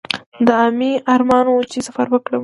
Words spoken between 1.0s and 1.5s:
ارمان